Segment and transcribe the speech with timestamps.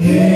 [0.00, 0.33] Yeah.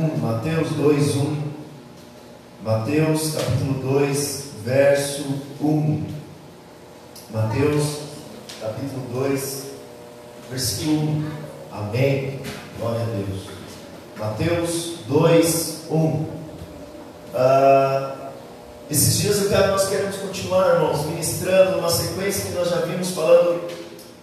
[0.00, 1.50] 1, Mateus 2, 1.
[2.62, 5.24] Mateus capítulo 2, verso
[5.60, 6.06] 1.
[7.30, 7.98] Mateus
[8.62, 9.64] capítulo 2,
[10.50, 11.30] versículo 1.
[11.70, 12.40] Amém.
[12.78, 13.42] Glória a Deus.
[14.18, 16.26] Mateus 2, 1.
[17.34, 18.14] Ah,
[18.90, 23.68] esses dias até nós queremos continuar, irmãos, ministrando uma sequência que nós já vimos falando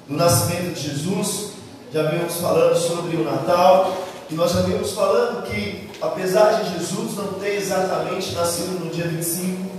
[0.08, 1.52] do nascimento de Jesus,
[1.94, 7.16] já vimos falando sobre o Natal, e nós já vimos falando que, apesar de Jesus
[7.16, 9.70] não ter exatamente nascido no dia 25,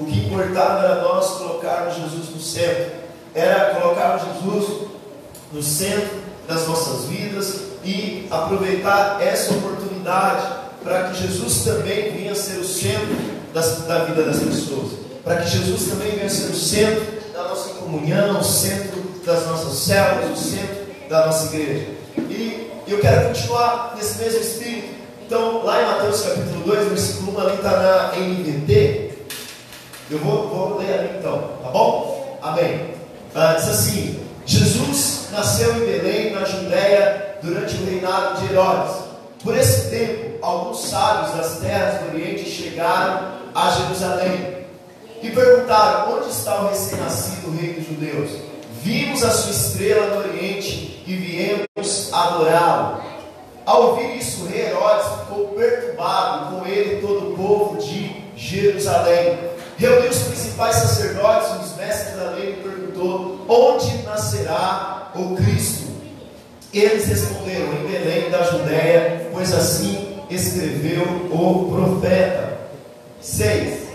[0.00, 2.92] o que importava era nós colocarmos Jesus no centro,
[3.34, 4.88] era colocar Jesus
[5.52, 10.46] no centro das nossas vidas e aproveitar essa oportunidade
[10.82, 13.16] para que Jesus também venha ser o centro
[13.52, 14.92] das, da vida das pessoas,
[15.22, 17.04] para que Jesus também venha ser o centro
[17.34, 21.88] da nossa comunhão, o centro das nossas células, o centro da nossa igreja.
[22.30, 24.88] E e eu quero continuar nesse mesmo espírito.
[25.26, 29.10] Então, lá em Mateus capítulo 2, versículo 1, ali está na NVT.
[30.10, 32.38] Eu vou, vou ler ali então, tá bom?
[32.40, 32.94] Amém.
[33.34, 38.96] Ah, diz assim: Jesus nasceu em Belém, na Judéia, durante o reinado de Herodes.
[39.44, 44.64] Por esse tempo, alguns sábios das terras do Oriente chegaram a Jerusalém
[45.22, 48.47] e perguntaram: onde está o recém-nascido rei dos judeus?
[48.82, 53.02] Vimos a sua estrela no Oriente e viemos adorá-lo.
[53.66, 59.38] Ao ouvir isso, rei Herodes ficou perturbado, com ele todo o povo de Jerusalém.
[59.76, 65.88] Reuniu os principais sacerdotes e os mestres da lei e perguntou: Onde nascerá o Cristo?
[66.72, 72.58] Eles responderam: Em Belém da Judéia, pois assim escreveu o profeta.
[73.20, 73.88] 6.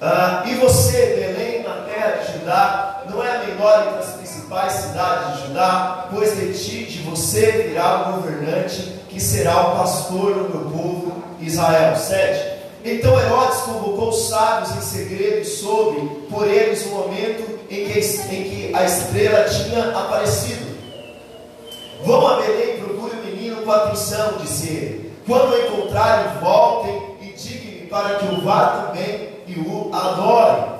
[0.00, 4.72] Ah, e você, Belém, na terra de Judá, não é a menor entre as principais
[4.72, 10.34] cidades de Judá, pois de ti, de você virá o governante, que será o pastor
[10.34, 11.96] do meu povo Israel.
[11.96, 12.56] 7.
[12.84, 17.98] Então Herodes convocou os sábios em segredo e soube por eles o momento em que,
[17.98, 20.76] em que a estrela tinha aparecido.
[22.04, 25.12] Vão a Belém e procure o menino com atenção, disse ele.
[25.26, 30.75] Quando o encontrarem, voltem e digam-me para que o vá também e o adorem.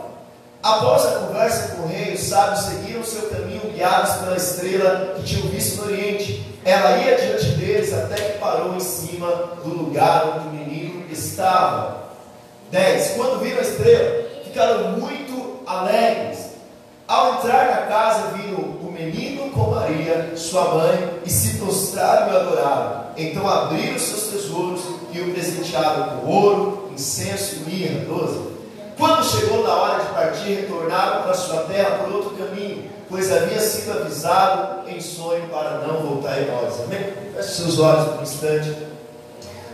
[0.67, 5.23] Após a conversa com o rei, os sábios seguiram seu caminho guiados pela estrela que
[5.23, 6.45] tinham visto no Oriente.
[6.65, 9.29] Ela ia diante deles até que parou em cima
[9.63, 12.07] do lugar onde o menino estava.
[12.73, 13.13] 10.
[13.13, 16.47] Quando viram a estrela, ficaram muito alegres.
[17.07, 22.37] Ao entrar na casa, viram o menino com Maria, sua mãe, e se prostraram e
[22.37, 23.05] adoraram.
[23.17, 24.81] Então abriram seus tesouros
[25.13, 28.05] e o presentearam com ouro, incenso e mirra.
[28.05, 28.56] 12.
[28.99, 33.61] Quando chegou na hora de partir, retornaram para sua terra por outro caminho, pois havia
[33.61, 36.81] sido avisado em sonho para não voltar em nós.
[36.81, 37.13] Amém?
[37.35, 38.75] Feche seus olhos por um instante.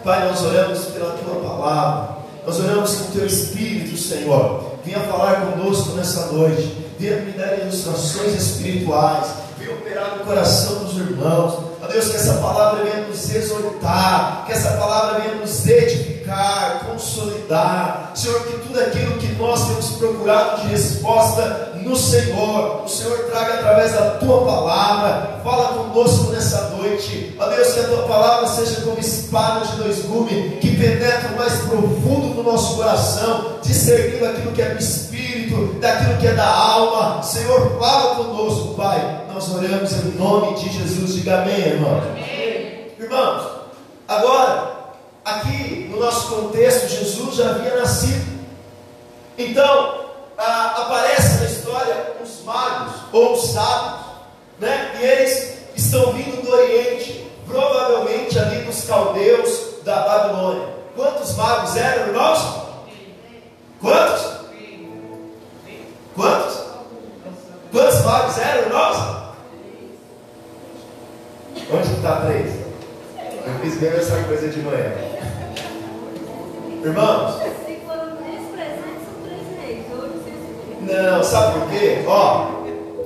[0.02, 5.52] Pai, nós oramos pela tua palavra, nós oramos que o teu Espírito, Senhor, venha falar
[5.52, 9.26] conosco nessa noite, venha me dar ilustrações espirituais,
[9.56, 14.73] venha operar no coração dos irmãos Deus, que essa palavra venha nos exortar, que essa
[14.73, 18.12] palavra venha nos edificar, consolidar.
[18.15, 23.55] Senhor, que tudo aquilo que nós temos procurado de resposta no Senhor, o Senhor traga
[23.55, 25.41] através da tua palavra.
[25.44, 27.37] Fala conosco nessa noite.
[27.39, 31.55] Ó Deus, que a tua palavra seja como espada de dois gumes, que penetra mais
[31.55, 34.79] profundo do nosso coração, discernindo aquilo que é do
[35.32, 37.23] espírito, daquilo que é da alma.
[37.23, 39.25] Senhor, fala conosco, Pai.
[39.32, 41.14] Nós oramos em nome de Jesus.
[41.14, 42.00] Diga amém, irmão.
[42.99, 43.43] Irmãos,
[44.06, 44.73] agora,
[45.25, 48.32] aqui no nosso contexto, Jesus já havia nascido.
[49.38, 50.00] Então,
[50.38, 54.00] ah, aparece na história os magos ou os sábios,
[54.61, 54.93] né?
[55.00, 60.69] E eles estão vindo do Oriente, provavelmente ali dos caldeus da Babilônia.
[60.94, 62.62] Quantos magos eram, irmãos?
[63.81, 64.42] Quantos?
[68.04, 68.96] Magos eram, irmãos?
[71.72, 72.52] Onde está três?
[73.46, 74.93] Eu fiz bem essa coisa de manhã.
[76.84, 79.84] Irmãos, Se foram três presentes, são três reis.
[80.81, 82.02] Não, sabe por quê?
[82.06, 82.46] Ó,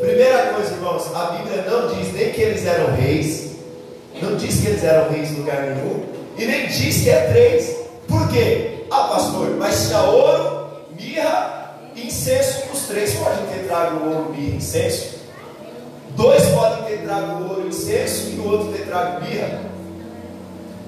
[0.00, 3.56] primeira coisa, irmãos, a Bíblia não diz nem que eles eram reis,
[4.22, 6.04] não diz que eles eram reis em lugar nenhum,
[6.38, 7.76] e nem diz que é três.
[8.08, 8.84] Por quê?
[8.90, 10.68] Ah, pastor, mas tinha ouro,
[10.98, 15.16] mirra e incenso, três podem ter trago ouro, e incenso.
[16.10, 19.60] Dois podem ter trago ouro e incenso, e o outro ter trago mirra.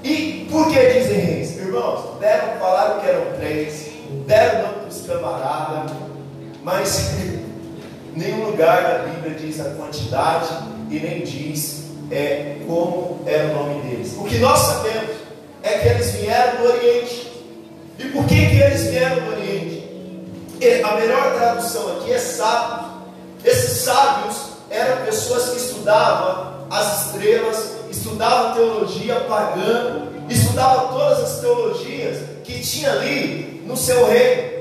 [0.03, 1.57] E por que dizem reis?
[1.59, 3.91] Irmãos, deram, falaram que eram três,
[4.27, 5.93] deram nome para os camaradas,
[6.63, 7.11] mas
[8.17, 10.49] nenhum lugar da Bíblia diz a quantidade
[10.91, 14.15] e nem diz é, como era o nome deles.
[14.17, 15.17] O que nós sabemos
[15.63, 17.29] é que eles vieram do Oriente.
[17.99, 19.78] E por que, que eles vieram do Oriente?
[20.85, 22.91] A melhor tradução aqui é sábios.
[23.45, 24.37] Esses sábios
[24.69, 32.91] eram pessoas que estudavam as estrelas, estudavam teologia pagã, estudavam todas as teologias que tinha
[32.91, 34.59] ali no seu reino.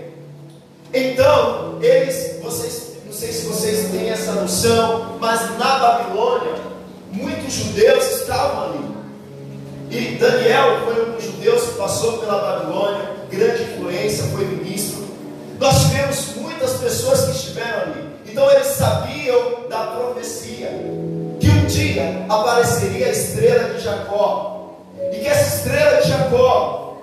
[0.94, 6.56] Então, eles, vocês, não sei se vocês têm essa noção, mas na Babilônia,
[7.12, 8.98] muitos judeus estavam ali.
[9.90, 14.97] E Daniel foi um dos judeus que passou pela Babilônia, grande influência, foi ministro.
[15.60, 18.08] Nós tivemos muitas pessoas que estiveram ali.
[18.26, 20.70] Então eles sabiam da profecia
[21.40, 24.76] que um dia apareceria a estrela de Jacó.
[25.12, 26.98] E que essa estrela de Jacó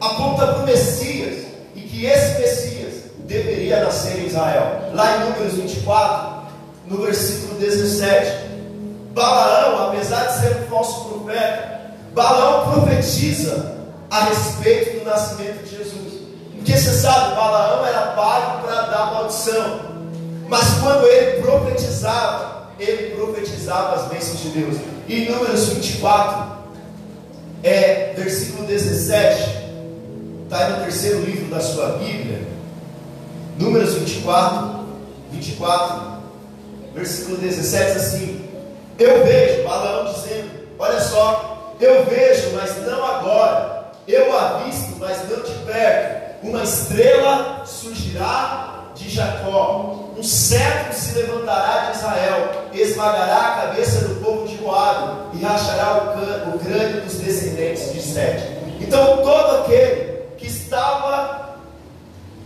[0.00, 1.46] aponta para o Messias.
[1.74, 4.90] E que esse Messias deveria nascer em Israel.
[4.92, 6.42] Lá em Números 24,
[6.86, 8.44] no versículo 17.
[9.14, 13.76] Balaão, apesar de ser um falso profeta, Balaão profetiza
[14.10, 16.13] a respeito do nascimento de Jesus.
[16.64, 19.80] Porque você sabe, Balaão era pago para dar maldição.
[20.48, 24.76] Mas quando ele profetizava, ele profetizava as bênçãos de Deus.
[25.06, 26.54] Em Números 24,
[27.62, 29.42] é, versículo 17,
[30.44, 32.48] está no terceiro livro da sua Bíblia.
[33.58, 34.86] Números 24,
[35.32, 36.02] 24,
[36.94, 38.48] versículo 17 diz assim:
[38.98, 45.42] Eu vejo, Balaão dizendo: Olha só, eu vejo, mas não agora, eu avisto, mas não
[45.42, 53.66] de perto, uma estrela surgirá de Jacó, um cetro se levantará de Israel, esmagará a
[53.66, 56.14] cabeça do povo de Moab e rachará
[56.50, 58.44] o, o crânio dos descendentes de Sete.
[58.80, 61.56] Então, todo aquele que estava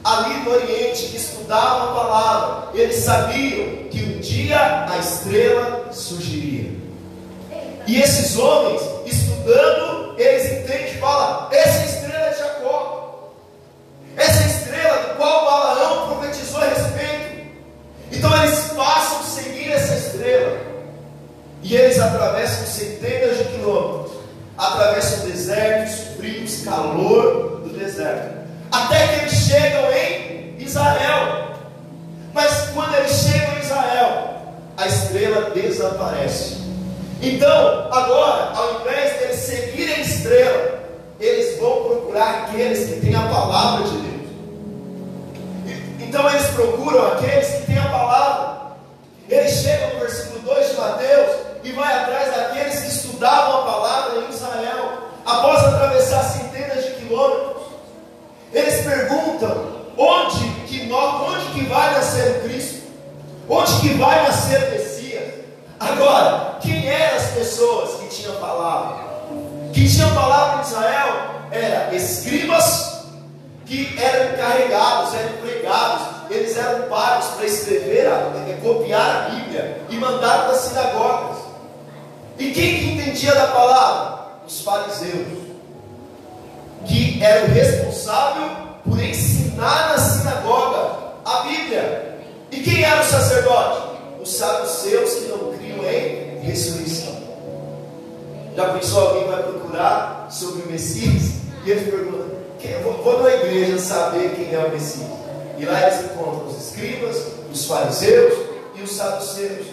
[0.05, 6.71] ali no Oriente, que estudava a palavra, eles sabiam que um dia a estrela surgiria.
[7.87, 12.68] E esses homens, estudando, eles entendem e falam: essa é estrela de Jacó.
[14.19, 17.49] Essa estrela do qual Balaão profetizou a respeito.
[18.11, 20.59] Então eles passam a seguir essa estrela.
[21.63, 24.19] E eles atravessam centenas de quilômetros.
[24.57, 28.39] Atravessam desertos, frios, calor do deserto.
[28.73, 31.53] Até que eles chegam em Israel.
[32.35, 34.39] Mas quando eles chegam em Israel,
[34.77, 36.59] a estrela desaparece.
[37.21, 40.78] Então, agora, ao invés de eles seguirem a estrela,
[41.21, 44.09] eles vão procurar aqueles que têm a palavra de Deus.
[46.01, 48.59] Então eles procuram aqueles que têm a palavra.
[49.29, 54.21] Eles chegam no versículo 2 de Mateus e vai atrás daqueles que estudavam a palavra
[54.21, 55.09] em Israel.
[55.27, 57.63] Após atravessar centenas de quilômetros,
[58.53, 62.89] eles perguntam onde que nós, onde que vai nascer o Cristo?
[63.49, 65.35] Onde que vai nascer o Messias?
[65.81, 68.98] Agora, quem eram as pessoas que tinham palavra?
[69.89, 71.15] Que tinham palavra em Israel
[71.51, 73.07] era escribas
[73.65, 79.97] que eram encarregados, eram empregados eles eram pagos para escrever, é, copiar a Bíblia e
[79.97, 81.39] mandar para as sinagogas.
[82.39, 84.27] E quem que entendia da palavra?
[84.47, 85.27] Os fariseus,
[86.87, 88.53] que eram responsáveis
[88.87, 92.19] por ensinar na sinagoga a Bíblia.
[92.51, 93.89] E quem era o sacerdote?
[94.21, 97.08] Os saduceus que não criam em ressurreição.
[98.59, 101.31] Já pensou alguém vai procurar sobre o Messias
[101.65, 102.27] e eles perguntam:
[103.05, 105.07] vou na igreja saber quem é o Messias?
[105.57, 107.23] E lá eles encontram os escribas,
[107.53, 108.35] os fariseus
[108.75, 109.65] e os saduceus.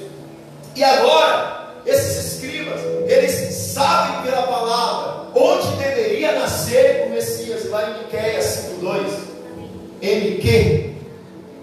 [0.75, 8.03] E agora, esses escribas, eles sabem pela palavra onde deveria nascer o Messias, lá em
[8.03, 8.99] Miqueias 5,2.
[9.99, 10.93] MQ.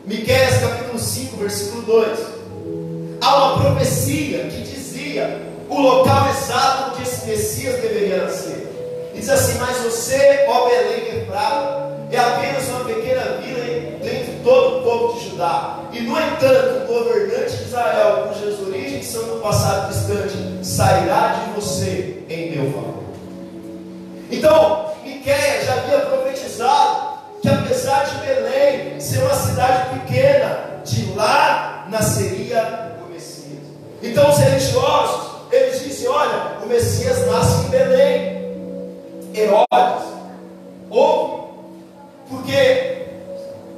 [0.06, 2.18] Miqueias capítulo 5, versículo 2.
[3.20, 8.68] Há uma profecia que dizia o local exato onde esse Messias deveria nascer.
[9.14, 13.64] Diz assim: Mas você, ó Belém Efrata, é apenas uma pequena vila
[14.02, 15.78] dentro de todo o povo de Judá.
[15.92, 21.60] E no entanto, o governante de Israel, cujas origens são no passado distante, sairá de
[21.60, 23.02] você em meu favor.
[24.30, 31.86] Então, Miquéia já havia profetizado que apesar de Belém ser uma cidade pequena, de lá
[31.90, 33.58] nasceria o Messias.
[34.00, 38.42] Então os religiosos eles dizem: olha, o Messias nasce em Belém.
[39.34, 40.08] Herodes,
[40.90, 41.48] ouve,
[42.28, 43.06] porque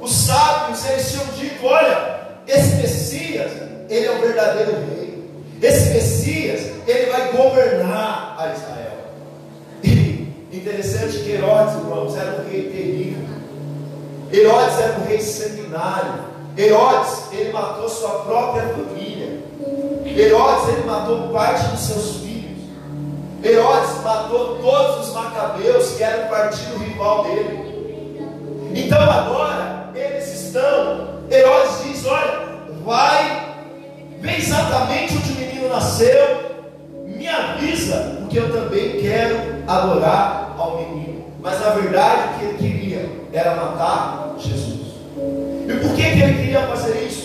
[0.01, 3.51] os sábios eles tinham dito: olha, esse Messias,
[3.89, 5.23] ele é o verdadeiro rei.
[5.61, 8.85] Esse Messias, ele vai governar a Israel.
[9.83, 13.25] E interessante que Herodes, irmãos, era um rei terrível.
[14.31, 16.25] Herodes era um rei sanguinário.
[16.57, 19.04] Herodes, ele matou sua própria família.
[20.17, 22.57] Herodes ele matou parte dos seus filhos.
[23.43, 28.71] Herodes matou todos os macabeus que eram partido rival dele.
[28.73, 31.19] Então agora eles estão.
[31.29, 32.45] Herodes diz: Olha,
[32.85, 33.55] vai,
[34.21, 36.67] vê exatamente onde o menino nasceu,
[37.05, 41.25] me avisa, porque eu também quero adorar ao menino.
[41.41, 44.95] Mas na verdade o que ele queria era matar Jesus.
[45.17, 47.24] E por que, que ele queria fazer isso?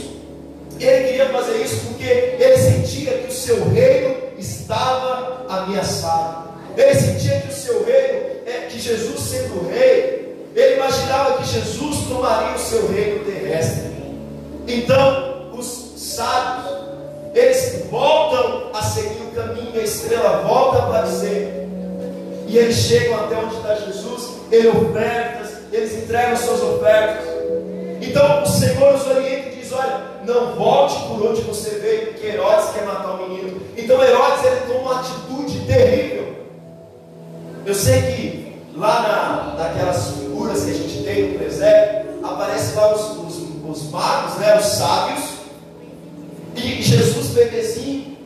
[0.85, 6.51] Ele queria fazer isso porque ele sentia que o seu reino estava ameaçado.
[6.77, 12.07] Ele sentia que o seu reino, é, que Jesus sendo rei, ele imaginava que Jesus
[12.09, 13.91] tomaria o seu reino terrestre.
[14.67, 16.75] Então, os sábios,
[17.35, 21.69] eles voltam a seguir o caminho, a estrela volta a aparecer.
[22.49, 27.25] E eles chegam até onde está Jesus, ele ofertas, eles entregam suas ofertas.
[28.03, 29.40] Então o Senhor os orienta
[29.71, 33.61] diz: Olha, não volte por onde você veio, porque Herodes quer matar o menino.
[33.77, 36.35] Então Herodes ele toma uma atitude terrível.
[37.65, 42.95] Eu sei que lá na, naquelas figuras que a gente tem no presépio, aparecem lá
[42.95, 45.25] os, os, os magos, né, os sábios,
[46.57, 48.17] e Jesus bebezinho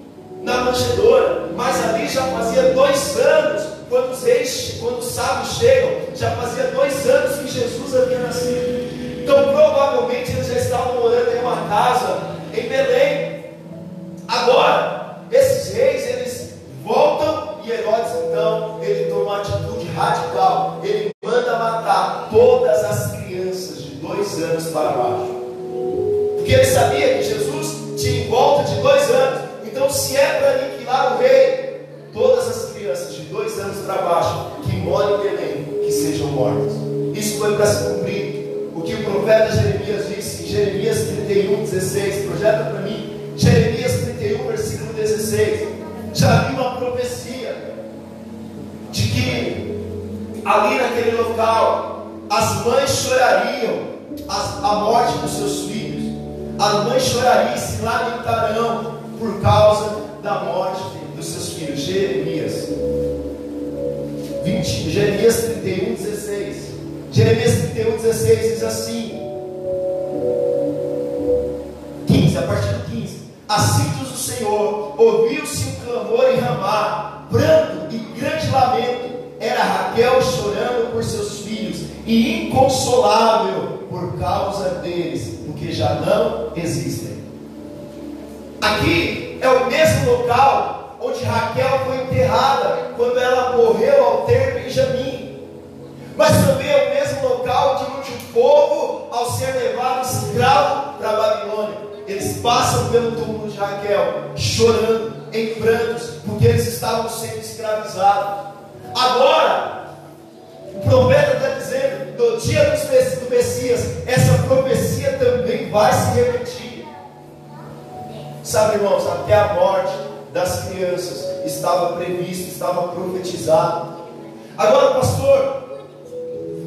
[0.42, 1.50] na manjedoura.
[1.54, 6.64] Mas ali já fazia dois anos, quando os reis, quando os sábios chegam, já fazia
[6.68, 9.13] dois anos que Jesus havia nascido.
[9.24, 12.20] Então provavelmente eles já estavam morando em uma casa
[12.52, 12.83] em Belém.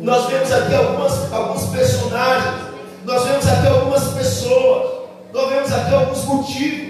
[0.07, 2.61] Nós vemos aqui algumas, alguns personagens,
[3.03, 4.89] nós vemos aqui algumas pessoas,
[5.33, 6.86] nós vemos aqui alguns motivos.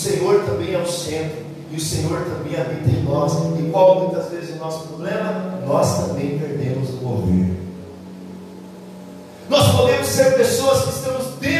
[0.00, 3.32] Senhor também é o centro, e o Senhor também habita em nós.
[3.58, 5.60] E qual muitas vezes é o nosso problema?
[5.66, 7.50] Nós também perdemos o mover.
[9.48, 11.59] Nós podemos ser pessoas que estamos dentro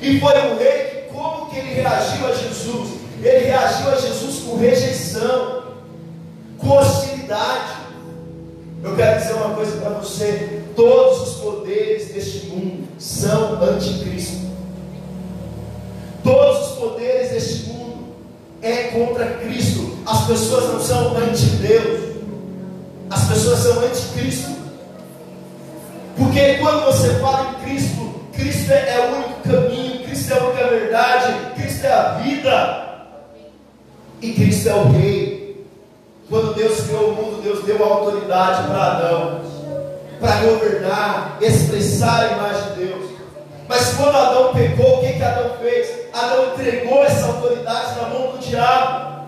[0.00, 3.00] E foi o rei, como que ele reagiu a Jesus?
[3.22, 5.64] Ele reagiu a Jesus com rejeição,
[6.58, 7.80] com hostilidade.
[8.82, 14.48] Eu quero dizer uma coisa para você: todos os poderes deste mundo são anticristo.
[16.24, 18.14] Todos os poderes deste mundo
[18.62, 19.98] é contra Cristo.
[20.06, 22.16] As pessoas não são anti-Deus,
[23.10, 24.50] as pessoas são anticristo.
[26.16, 29.69] Porque quando você fala em Cristo, Cristo é, é o único caminho
[30.20, 32.86] Cristo é a única verdade, Cristo é a vida,
[34.20, 35.66] e Cristo é o Rei.
[36.28, 39.40] Quando Deus criou o mundo, Deus deu a autoridade para Adão,
[40.20, 43.10] para governar, expressar a imagem de Deus.
[43.66, 45.88] Mas quando Adão pecou, o que, que Adão fez?
[46.12, 49.24] Adão entregou essa autoridade na mão do diabo.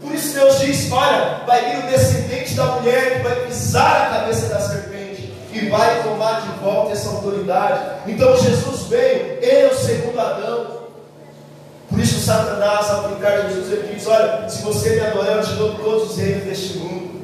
[0.00, 4.18] Por isso Deus diz: Olha, vai vir o descendente da mulher que vai pisar a
[4.18, 4.97] cabeça da serpente
[5.58, 7.80] e vai tomar de volta essa autoridade.
[8.06, 10.78] Então Jesus veio, ele é segundo Adão.
[11.90, 15.54] Por isso Satanás, ao aplicar Jesus, ele diz: Olha, se você me adorar, eu te
[15.54, 17.18] dou todos os reinos deste mundo.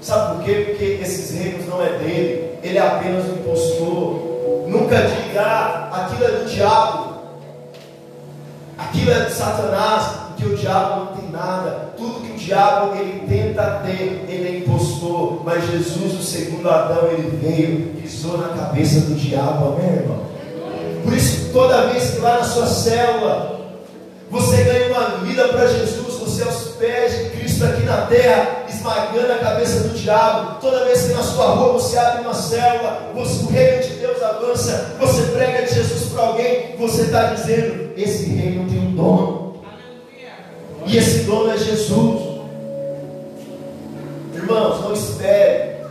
[0.00, 0.66] Sabe por quê?
[0.68, 4.34] Porque esses reinos não é dele, ele é apenas um impostor.
[4.68, 7.14] Nunca diga, ah, aquilo é do diabo,
[8.78, 11.94] aquilo é de Satanás, porque o diabo não tem nada.
[11.96, 15.42] Tudo que o diabo ele tenta ter, ele é impostor.
[15.44, 20.24] Mas Jesus, o segundo Adão, ele veio, pisou na cabeça do diabo, amém, irmão?
[21.02, 23.54] Por isso, toda vez que lá na sua célula
[24.30, 29.32] você ganha uma vida para Jesus, você aos pés de Cristo aqui na terra, esmagando
[29.32, 30.60] a cabeça do diabo.
[30.60, 34.22] Toda vez que na sua rua você abre uma célula, você, o reino de Deus
[34.22, 39.43] avança, você prega de Jesus para alguém, você está dizendo: esse reino tem um dono.
[40.86, 42.34] E esse dono é Jesus.
[44.34, 45.84] Irmãos, não espere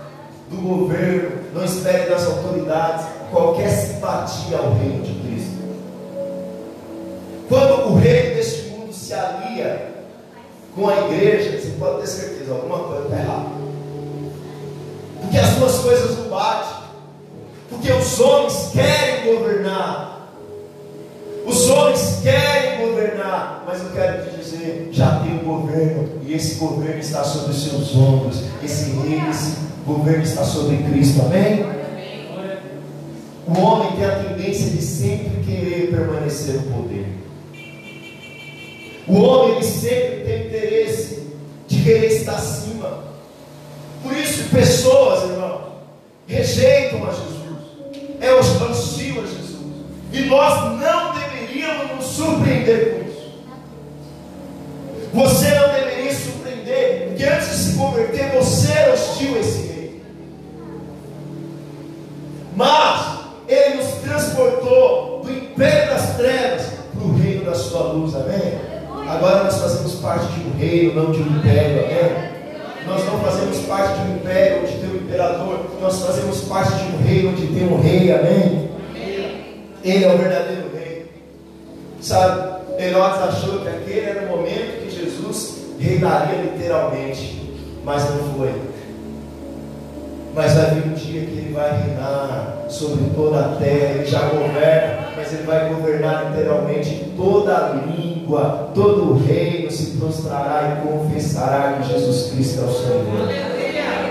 [0.50, 5.58] do governo, não espere das autoridades qualquer simpatia ao reino de Cristo.
[7.50, 9.94] Quando o reino deste mundo se alia
[10.76, 13.64] com a igreja, você pode ter certeza, alguma coisa está errada.
[15.22, 16.84] Porque as duas coisas não batem.
[17.70, 20.30] Porque os homens querem governar.
[21.46, 23.64] Os homens querem governar.
[23.66, 24.33] Mas eu quero te
[24.92, 26.10] já tem um governo.
[26.26, 28.44] E esse governo está sobre os seus ombros.
[28.64, 31.22] Esse reino, esse governo está sobre Cristo.
[31.22, 31.66] Amém?
[33.46, 37.06] O homem tem a tendência de sempre querer permanecer no poder.
[39.08, 41.28] O homem ele sempre tem interesse
[41.68, 43.04] de querer estar acima.
[44.02, 45.74] Por isso, pessoas, irmão,
[46.26, 47.34] rejeitam a Jesus,
[48.22, 49.60] é hostil a Jesus.
[50.14, 53.03] E nós não deveríamos nos surpreender com.
[55.14, 60.02] Você não deveria surpreender, porque antes de se converter, você era hostil a esse rei.
[62.56, 68.60] Mas ele nos transportou do império das trevas para o reino da sua luz, amém?
[69.08, 72.34] Agora nós fazemos parte de um reino, não de um império, amém?
[72.88, 76.96] Nós não fazemos parte de um império onde tem um imperador, nós fazemos parte de
[76.96, 78.70] um reino onde tem um rei, amém?
[79.84, 81.06] Ele é o verdadeiro rei.
[82.02, 84.33] Sabe, Herodes achou que aquele era o que
[85.84, 88.52] reinaria literalmente, mas não foi.
[90.34, 94.22] Mas vai vir um dia que ele vai reinar sobre toda a terra, ele já
[94.30, 100.88] governa, mas ele vai governar literalmente toda a língua, todo o reino se prostrará e
[100.88, 103.54] confessará que Jesus Cristo é o Senhor.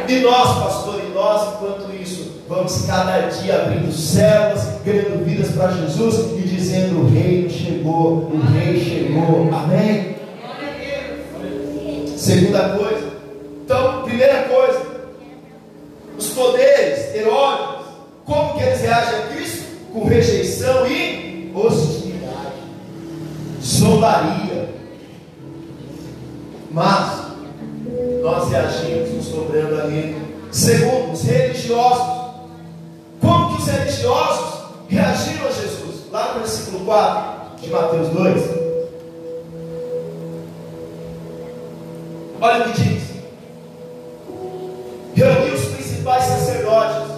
[0.09, 5.73] E nós, pastor, e nós, enquanto isso, vamos cada dia abrindo células, ganhando vidas para
[5.73, 9.49] Jesus e dizendo: o reino chegou, o rei chegou.
[9.53, 10.12] Amém?
[12.23, 13.11] Segunda coisa.
[13.65, 14.81] Então, primeira coisa,
[16.17, 17.85] os poderes, Herodes,
[18.25, 19.65] como que eles reagem a Cristo?
[19.93, 22.63] Com rejeição e hostilidade,
[23.61, 24.73] zombaria.
[26.71, 27.23] Mas
[28.23, 30.17] nós reagimos nos dobrando ali.
[30.53, 32.23] Segundo, os religiosos.
[33.21, 36.05] Como que os religiosos reagiram a Jesus?
[36.13, 38.62] Lá no versículo 4 de Mateus 2.
[42.43, 43.03] Olha o que diz.
[45.15, 47.13] Reuniu os principais sacerdotes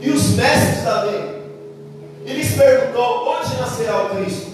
[0.00, 1.42] e os mestres da lei.
[2.24, 4.46] E lhes perguntou: onde nascerá o Cristo?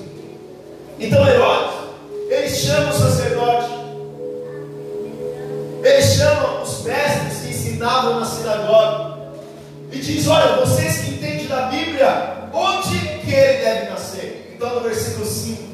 [0.99, 1.75] Então Herodes,
[2.31, 3.71] ele chama o sacerdote,
[5.85, 9.19] ele chama os mestres que ensinavam na sinagoga,
[9.93, 14.55] e diz: Olha, vocês que entendem da Bíblia, onde que ele deve nascer?
[14.55, 15.66] Então no versículo 5,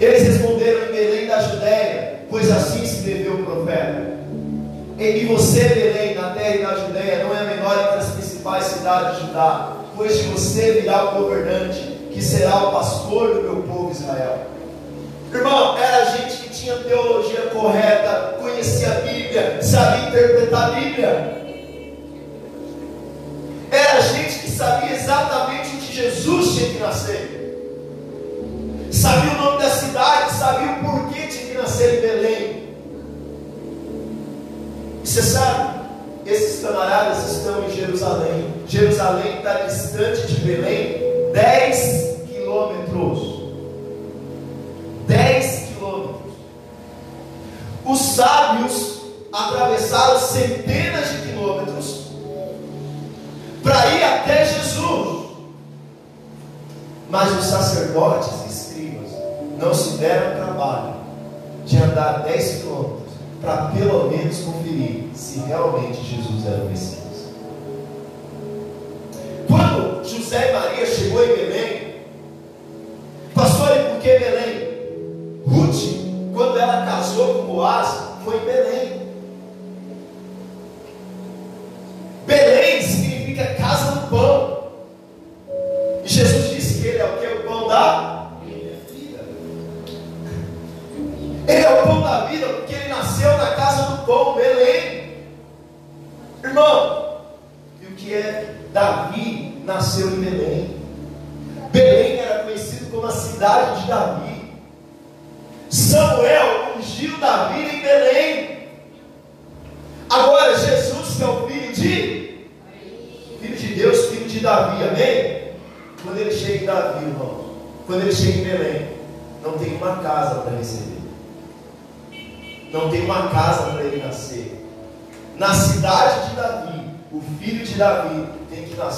[0.00, 4.16] eles responderam em Belém da Judéia, pois assim escreveu o profeta.
[4.98, 8.64] E você, Belém, na terra e na Judéia, não é a menor entre as principais
[8.64, 11.80] cidades de Judá, pois de você virá o governante,
[12.12, 14.38] que será o pastor do meu povo Israel.
[15.32, 21.36] Irmão, era gente que tinha teologia correta, conhecia a Bíblia, sabia interpretar a Bíblia.
[23.70, 27.35] Era gente que sabia exatamente onde Jesus tinha que nascer.
[28.90, 32.66] Sabia o nome da cidade, sabia o porquê tinha que nascer em Belém.
[35.02, 35.80] E você sabe,
[36.26, 38.54] esses camaradas estão em Jerusalém.
[38.66, 43.42] Jerusalém está distante de Belém 10 quilômetros.
[45.06, 46.32] 10 quilômetros.
[47.84, 52.06] Os sábios atravessaram centenas de quilômetros
[53.62, 55.05] para ir até Jesus.
[57.08, 59.10] Mas os sacerdotes e escribas
[59.58, 60.94] não se deram trabalho
[61.64, 67.06] de andar 10 quilômetros para pelo menos conferir se realmente Jesus era o Messias.
[69.46, 71.94] Quando José e Maria chegou em Belém,
[73.34, 74.66] passou ali por que Belém?
[75.46, 78.44] Ruth, quando ela casou com Boaz, foi em.
[78.44, 78.75] Belém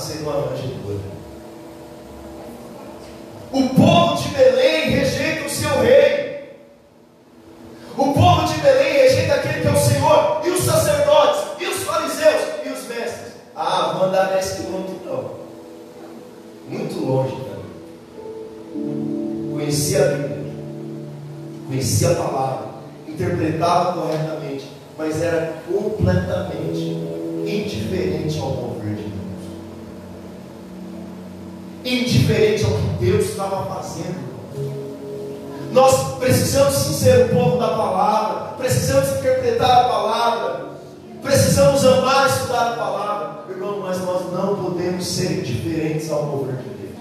[0.09, 0.23] tem
[35.79, 40.67] Nós precisamos ser o povo da palavra, precisamos interpretar a palavra,
[41.23, 46.57] precisamos amar e estudar a palavra, irmão, mas nós não podemos ser indiferentes ao mover
[46.57, 46.97] de Deus.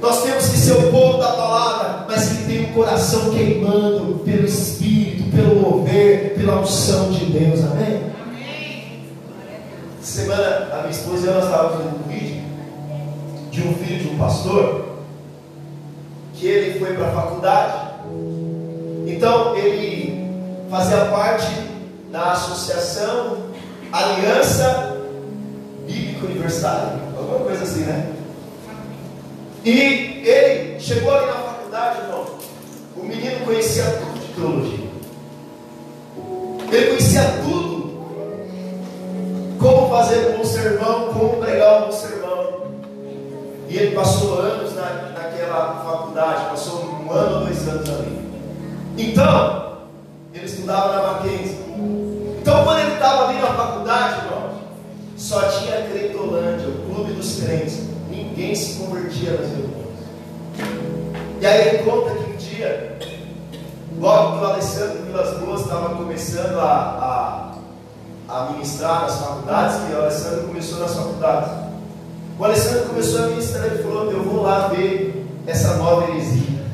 [0.00, 4.46] Nós temos que ser o povo da palavra, mas que tem o coração queimando pelo
[4.46, 8.00] Espírito, pelo mover, pela unção de Deus, amém?
[10.00, 12.42] semana a minha esposa e eu estávamos vendo um vídeo
[13.50, 14.89] de um filho de um pastor
[16.40, 17.90] que ele foi para a faculdade.
[19.06, 20.26] Então ele
[20.70, 21.46] fazia parte
[22.10, 23.50] da associação
[23.92, 24.96] Aliança
[25.86, 28.12] Bíblica Universitária, alguma coisa assim, né?
[29.64, 32.24] E ele chegou ali na faculdade, irmão.
[32.96, 34.90] O menino conhecia tudo de teologia.
[36.72, 37.80] Ele conhecia tudo
[39.58, 42.19] como fazer um bom sermão, como pregar um sermão.
[43.70, 48.28] E ele passou anos na, naquela faculdade, passou um ano ou dois anos ali.
[48.98, 49.76] Então,
[50.34, 51.56] ele estudava na Mackenzie.
[52.40, 54.50] Então, quando ele estava ali na faculdade, irmão,
[55.16, 57.84] só tinha Creitolândia, o clube dos crentes.
[58.10, 59.80] Ninguém se convertia nas reuniões.
[61.40, 62.98] E aí ele conta que um dia,
[64.00, 67.50] logo que o Alessandro Vilas Boas estava começando a, a
[68.30, 71.69] a ministrar nas faculdades, que o Alessandro começou nas faculdades.
[72.40, 76.64] O Alessandro começou a ministrar e falou: Eu vou lá ver essa nova heresia.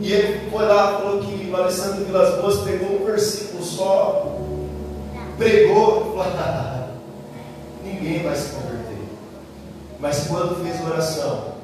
[0.00, 4.38] E ele foi lá, falou que o Alessandro Vilas Boas pegou um versículo só,
[5.36, 6.88] pregou e falou: ah,
[7.84, 9.08] Ninguém vai se converter.
[9.98, 11.54] Mas quando fez oração,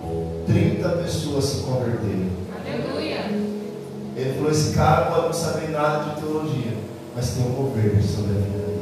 [0.49, 2.29] 30 pessoas se converteram.
[2.59, 3.21] Aleluia.
[4.17, 6.75] Ele falou: Esse cara pode não saber nada de teologia
[7.15, 8.74] mas tem um mover sobre a vida.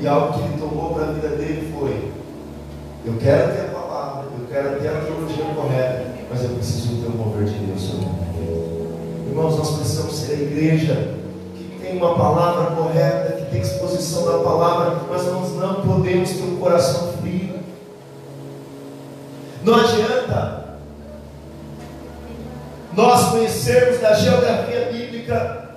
[0.00, 2.12] E algo que ele tomou para a vida dele foi:
[3.04, 7.08] eu quero ter a palavra, eu quero ter a teologia correta, mas eu preciso ter
[7.08, 8.06] o mover de Deus sobre.
[9.28, 11.14] Irmãos, nós precisamos ser a igreja
[11.56, 16.42] que tem uma palavra correta, que tem exposição da palavra, mas nós não podemos ter
[16.42, 17.54] um coração frio.
[19.64, 20.58] Não adianta
[22.92, 25.68] nós conhecermos da geografia bíblica,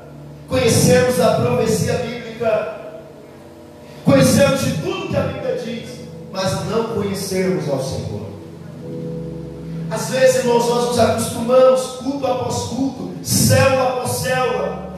[0.48, 2.71] conhecermos a profecia bíblica,
[6.66, 8.22] não conhecermos ao Senhor.
[9.90, 14.92] Às vezes, irmãos, nós nos acostumamos, culto após culto, célula após célula,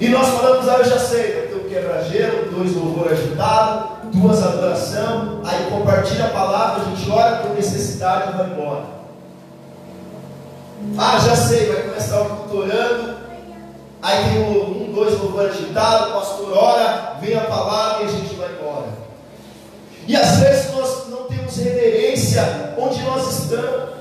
[0.00, 4.42] e nós falamos, ah, eu já sei, vai ter um quebra-gelo, dois louvor agitado, duas
[4.42, 8.84] adoração, aí compartilha a palavra, a gente ora por necessidade e vai embora.
[10.98, 13.14] Ah, já sei, vai começar o culto orando.
[14.02, 18.34] Aí tem um dois louvor agitado, o pastor ora, vem a palavra e a gente
[18.34, 18.63] vai embora.
[20.06, 23.94] E às vezes nós não temos reverência onde nós estamos,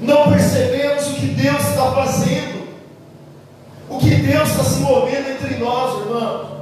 [0.00, 2.68] não percebemos o que Deus está fazendo,
[3.88, 6.58] o que Deus está se movendo entre nós, irmão.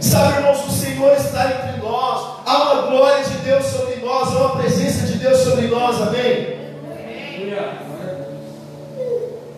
[0.00, 4.38] Sabe, irmãos, o Senhor está entre nós, há uma glória de Deus sobre nós, há
[4.38, 6.58] uma presença de Deus sobre nós, amém?
[6.86, 7.90] amém.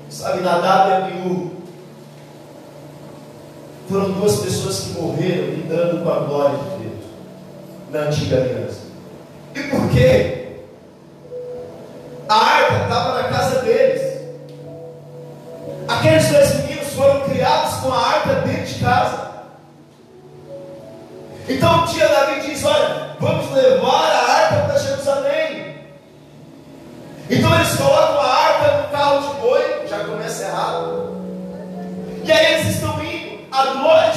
[0.09, 1.62] Sabe, nadar, é e Abiú
[3.93, 7.05] foram duas pessoas que morreram lidando com a glória de Deus
[7.91, 8.81] na antiga aliança.
[9.55, 10.57] E por quê?
[12.27, 14.19] A arca estava na casa deles.
[15.87, 19.33] Aqueles dois meninos foram criados com a arca dentro de casa.
[21.47, 25.77] Então um dia Davi diz: Olha, vamos levar a arca para Jerusalém.
[27.29, 31.13] Então eles colocam a arca no carro de boi, já começa errado.
[32.25, 32.92] E aí eles estão
[33.71, 34.12] indo, a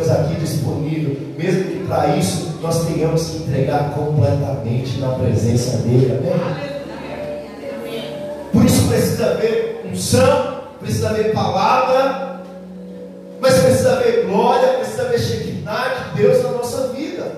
[0.00, 6.12] estamos aqui disponíveis, mesmo que para isso nós tenhamos que entregar completamente na presença dEle.
[6.12, 6.68] Amém?
[8.52, 12.42] Por isso precisa haver unção, precisa haver palavra,
[13.40, 17.32] mas precisa haver glória, precisa haver Shekinah de Deus na nossa vida.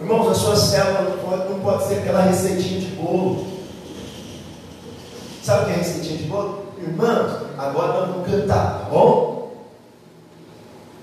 [0.00, 3.46] Irmãos, a sua célula não pode, não pode ser aquela receitinha de bolo.
[5.42, 6.66] Sabe o que é receitinha de bolo?
[6.80, 9.37] Irmãos, agora nós vamos cantar, tá bom?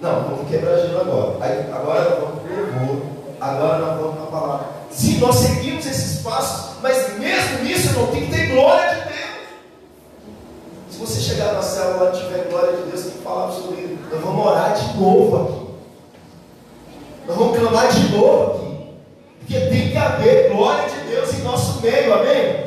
[0.01, 1.37] Não, vamos quebrar gelo agora.
[1.41, 3.01] Aí, agora nós vamos pro louvor.
[3.39, 4.67] Agora nós vamos na palavra.
[4.91, 9.15] Sim, nós seguimos esses passos, mas mesmo nisso não tem que ter glória de Deus.
[10.89, 13.99] Se você chegar na célula e tiver glória de Deus, tem que falar sobre ele.
[14.09, 15.65] Nós vamos orar de novo aqui.
[17.27, 18.65] Nós vamos clamar de novo aqui.
[19.39, 22.65] Porque tem que haver glória de Deus em nosso meio, amém?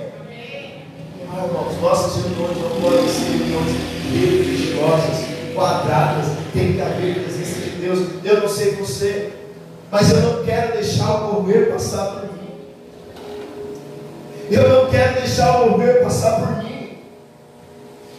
[1.31, 3.73] Ah, irmãos, nossas reuniões não podem ser reuniões
[4.13, 5.28] religiosas,
[5.59, 7.99] quadradas, tem que haver presença de Deus.
[8.25, 9.33] Eu não sei você,
[9.91, 12.51] mas eu não quero deixar o mover passar por mim.
[14.49, 16.99] Eu não quero deixar o mover passar por mim.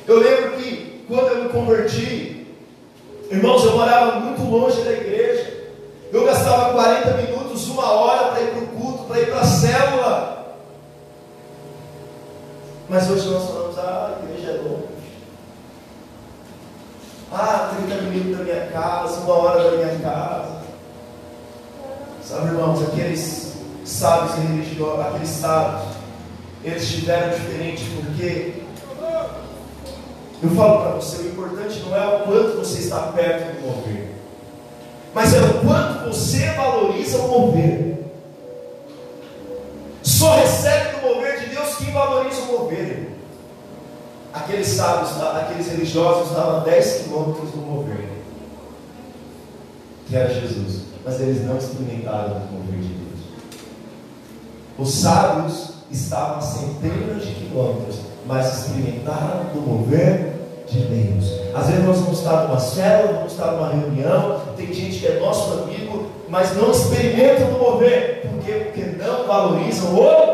[0.05, 2.45] Eu lembro que quando eu me converti,
[3.31, 5.69] irmãos, eu morava muito longe da igreja.
[6.11, 9.45] Eu gastava 40 minutos, uma hora para ir para o culto, para ir para a
[9.45, 10.57] célula.
[12.89, 14.88] Mas hoje nós falamos, ah, a igreja é longe.
[17.31, 20.59] Ah, 30 minutos da minha casa, uma hora da minha casa.
[22.23, 23.53] Sabe, irmãos, aqueles
[23.85, 25.81] sábios religiosos, aqueles sábios,
[26.63, 28.53] eles tiveram diferente porque
[30.41, 34.07] eu falo para você, o importante não é o quanto você está perto do mover,
[35.13, 37.99] mas é o quanto você valoriza o mover.
[40.01, 42.98] Só recebe do mover de Deus quem valoriza o mover.
[44.49, 48.09] Aqueles sábios, aqueles religiosos estavam a 10 quilômetros do mover,
[50.07, 53.19] que era Jesus, mas eles não experimentaram o mover de Deus.
[54.75, 60.33] Os sábios estavam a centenas de quilômetros, mas experimentaram o mover
[60.67, 61.31] de Deus.
[61.53, 65.19] Às vezes nós vamos estar numa célula, vamos estar numa reunião, tem gente que é
[65.19, 68.27] nosso amigo, mas não experimentam o mover.
[68.27, 68.53] Por quê?
[68.65, 70.28] Porque não valorizam o.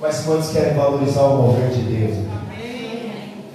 [0.00, 2.26] Mas quantos querem valorizar o mover de Deus?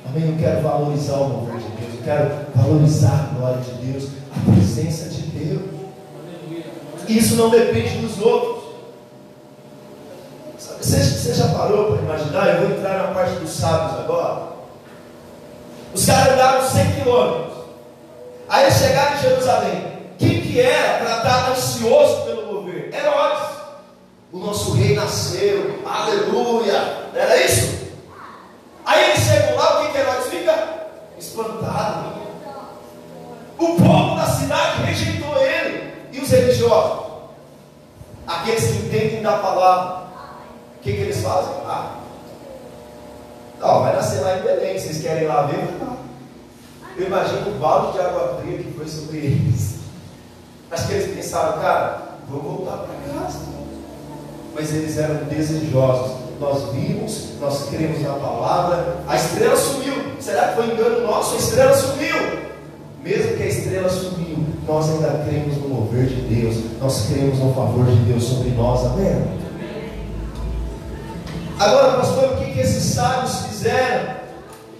[0.07, 0.29] Amém?
[0.29, 1.93] Eu quero valorizar o mover de Deus.
[1.95, 5.61] Eu quero valorizar a glória de Deus, a presença de Deus.
[7.07, 8.63] Isso não depende dos outros.
[10.57, 12.47] Você, você já parou para imaginar?
[12.47, 14.55] Eu vou entrar na parte dos sábios agora.
[15.95, 17.55] Os caras andaram 100 quilômetros.
[18.47, 19.85] Aí chegaram em Jerusalém.
[20.19, 22.93] Quem que era para estar ansioso pelo mover?
[22.93, 23.54] Herodes.
[24.35, 25.79] O nosso rei nasceu.
[25.85, 27.09] Aleluia.
[27.15, 27.73] Era isso?
[28.85, 30.87] Aí eles chegam lá, o que que Herodes fica?
[31.17, 32.15] Espantado.
[33.57, 35.93] O povo da cidade rejeitou ele.
[36.11, 37.05] E os religiosos?
[38.27, 40.07] Aqueles que entendem da palavra.
[40.79, 41.53] O que, que eles fazem?
[41.65, 41.95] Ah,
[43.61, 44.77] não, vai nascer lá em Belém.
[44.77, 45.65] Vocês querem ir lá ver?
[46.97, 49.79] Eu imagino o balde de água fria que foi sobre eles.
[50.69, 53.54] Acho que eles pensaram, cara, vou voltar para casa.
[54.55, 56.15] Mas eles eram desejosos.
[56.39, 58.97] Nós vimos, nós cremos na palavra.
[59.05, 59.93] A estrela sumiu.
[60.19, 61.35] Será que foi engano nosso?
[61.35, 62.45] A estrela sumiu.
[63.03, 66.55] Mesmo que a estrela sumiu, nós ainda cremos no mover de Deus.
[66.81, 68.85] Nós cremos no favor de Deus sobre nós.
[68.85, 69.23] Amém?
[71.59, 74.15] Agora, pastor, o que, que esses sábios fizeram?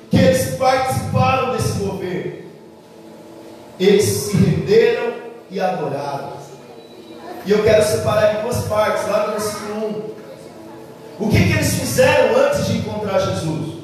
[0.10, 2.48] Que eles participaram desse mover.
[3.80, 5.14] Eles se renderam
[5.52, 6.45] e adoraram.
[7.46, 10.16] E eu quero separar em duas partes, lá no versículo
[11.20, 11.26] 1.
[11.26, 13.76] O que, que eles fizeram antes de encontrar Jesus?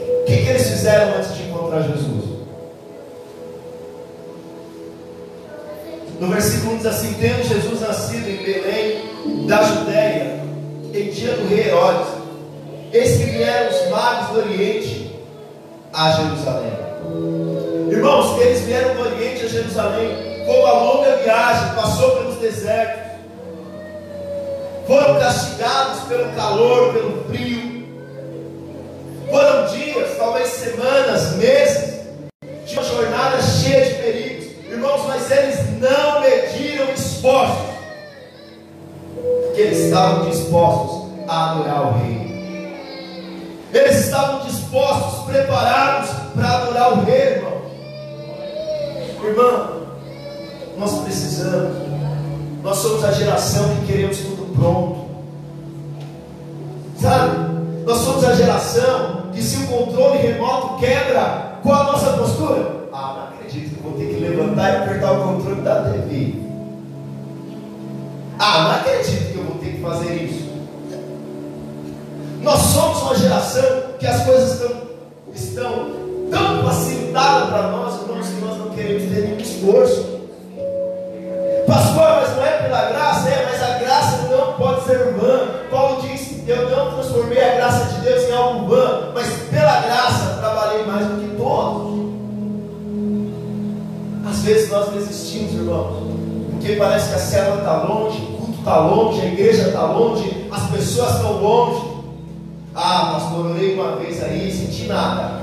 [0.00, 2.24] O que, que eles fizeram antes de encontrar Jesus?
[6.20, 10.40] No versículo 1 diz assim: Tendo Jesus nascido em Belém, da Judéia,
[10.92, 12.08] em dia do rei Herodes,
[12.92, 15.16] eis que vieram os magos do Oriente
[15.92, 16.72] a Jerusalém.
[17.90, 23.02] Irmãos, eles vieram do Oriente a Jerusalém, foi uma longa viagem, passou pelos desertos,
[24.86, 27.86] foram castigados pelo calor, pelo frio,
[29.30, 32.00] foram dias, talvez semanas, meses,
[32.64, 37.68] de uma jornada cheia de perigos, irmãos, mas eles não mediram esforços,
[39.44, 42.28] porque eles estavam dispostos a adorar o Rei.
[43.74, 47.46] Eles estavam dispostos, preparados para adorar o Rei.
[49.22, 49.77] Irmão,
[50.78, 51.76] nós precisamos.
[52.62, 55.08] Nós somos a geração que queremos tudo pronto.
[57.00, 57.48] Sabe?
[57.84, 62.88] Nós somos a geração que se o controle remoto quebra, qual a nossa postura?
[62.92, 66.34] Ah, não acredito que vou ter que levantar e apertar o controle da TV.
[68.38, 70.48] Ah, não acredito que eu vou ter que fazer isso.
[72.42, 73.64] Nós somos uma geração
[73.98, 74.70] que as coisas estão,
[75.34, 75.90] estão
[76.30, 80.17] tão facilitadas para nós, que nós não queremos ter nenhum esforço.
[81.68, 83.28] Pastor, mas não é pela graça?
[83.28, 85.48] É, mas a graça não pode ser vã.
[85.70, 90.38] Paulo diz: Eu não transformei a graça de Deus em algo vã, mas pela graça
[90.40, 91.98] trabalhei mais do que todos.
[94.30, 96.04] Às vezes nós desistimos, irmãos,
[96.52, 100.48] porque parece que a célula está longe, o culto está longe, a igreja está longe,
[100.50, 101.86] as pessoas estão longe.
[102.74, 105.42] Ah, pastor, orei uma vez aí, senti nada.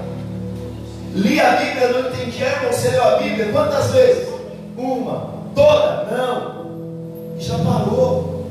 [1.14, 2.44] Li a Bíblia, não entendi,
[2.92, 4.34] leu a Bíblia quantas vezes?
[4.76, 6.06] Uma, toda?
[6.12, 7.38] Não.
[7.40, 8.46] E já parou.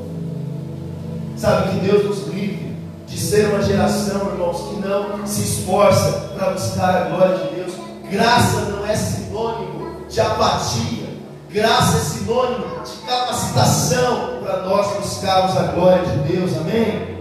[1.37, 2.75] Sabe que Deus nos livre
[3.07, 7.73] de ser uma geração, irmãos, que não se esforça para buscar a glória de Deus.
[8.09, 11.05] Graça não é sinônimo de apatia.
[11.49, 16.51] Graça é sinônimo de capacitação para nós buscarmos a glória de Deus.
[16.57, 17.15] Amém?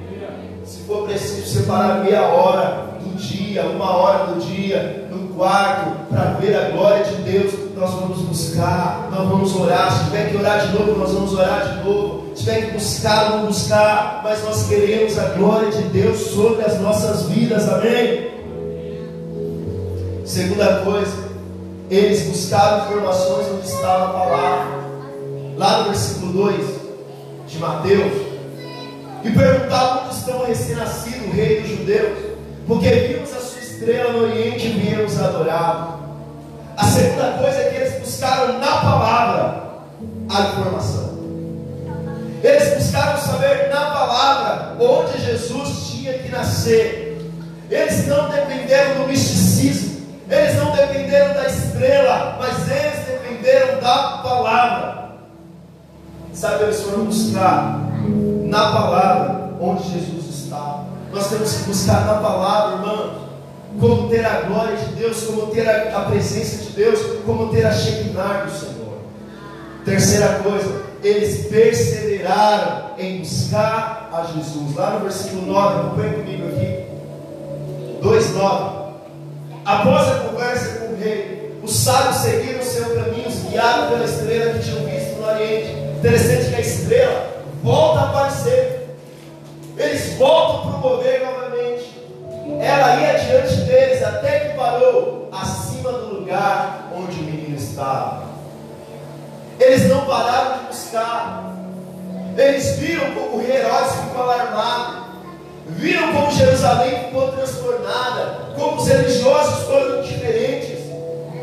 [0.64, 6.32] Se for preciso separar meia hora do dia, uma hora do dia, no quarto, para
[6.40, 7.54] ver a glória de Deus,
[7.84, 9.92] nós vamos buscar, nós vamos orar.
[9.92, 12.24] Se tiver que orar de novo, nós vamos orar de novo.
[12.34, 14.20] Se tiver que buscar, vamos buscar.
[14.24, 17.68] Mas nós queremos a glória de Deus sobre as nossas vidas.
[17.68, 18.30] Amém?
[20.24, 21.12] Segunda coisa,
[21.90, 24.84] eles buscaram informações onde estava a palavra.
[25.58, 26.66] Lá no versículo 2
[27.46, 28.12] de Mateus,
[29.22, 32.18] e perguntavam onde estão o recém-nascido, o rei dos judeus,
[32.66, 36.03] porque vimos a sua estrela no Oriente e viemos adorá-lo.
[36.76, 39.64] A segunda coisa é que eles buscaram na palavra
[40.28, 41.14] a informação.
[42.42, 47.30] Eles buscaram saber na palavra onde Jesus tinha que nascer.
[47.70, 55.12] Eles não dependeram do misticismo, eles não dependeram da estrela, mas eles dependeram da palavra.
[56.32, 57.78] Sabe, eles foram buscar
[58.44, 60.84] na palavra onde Jesus está.
[61.12, 63.23] Nós temos que buscar na palavra, irmãos
[63.80, 67.66] como ter a glória de Deus, como ter a, a presença de Deus, como ter
[67.66, 68.98] a Shekinah do Senhor.
[69.84, 74.74] Terceira coisa, eles perseveraram em buscar a Jesus.
[74.74, 76.84] Lá no versículo 9, acompanha comigo aqui.
[78.02, 78.84] 2,9.
[79.64, 84.64] Após a conversa com o rei, os sábios seguiram seu caminho, guiados pela estrela que
[84.64, 85.72] tinham visto no Oriente.
[85.98, 87.26] Interessante que a estrela
[87.62, 88.96] volta a aparecer.
[89.76, 91.33] Eles voltam para o mover
[94.04, 98.24] até que parou acima do lugar onde o menino estava.
[99.58, 101.54] Eles não pararam de buscar.
[102.36, 105.04] Eles viram como o Herodes ficou alarmado.
[105.68, 108.52] Viram como Jerusalém ficou transtornada.
[108.56, 110.78] Como os religiosos foram diferentes.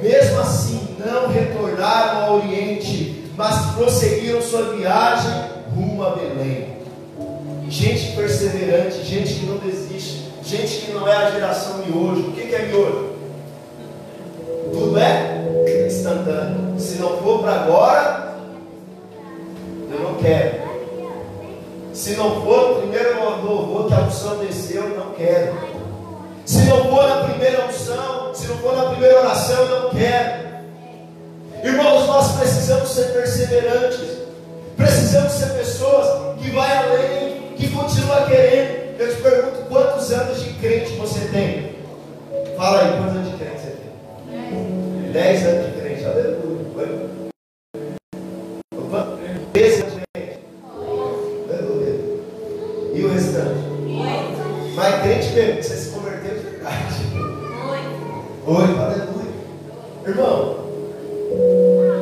[0.02, 5.32] Mesmo assim, não retornaram ao Oriente, mas prosseguiram sua viagem
[5.76, 6.78] rumo a Belém.
[7.70, 12.28] Gente perseverante, gente que não desiste, gente que não é a geração miojo.
[12.28, 13.12] O que é miojo?
[14.74, 16.78] Tudo é instantâneo.
[16.78, 18.36] Se não for para agora,
[19.92, 20.62] eu não quero.
[21.94, 25.54] Se não for primeiro louvor que a unção desceu, eu não quero.
[26.46, 30.42] Se não for na primeira unção, se não for na primeira oração, eu não quero.
[31.64, 34.22] Irmãos, nós precisamos ser perseverantes.
[34.76, 38.81] Precisamos ser pessoas que vai além, que continua querendo.
[39.02, 41.76] Eu te pergunto, quantos anos de crente você tem?
[42.56, 45.12] Fala aí, quantos anos de crente você tem?
[45.12, 47.10] Dez anos de crente, aleluia.
[48.78, 49.18] Opa,
[49.54, 50.40] treze anos de crente.
[51.50, 52.00] Aleluia.
[52.94, 54.76] E o restante?
[54.76, 56.96] Mas crente mesmo, você se converteu de verdade.
[58.46, 59.32] Oi, aleluia.
[60.06, 60.60] Irmão,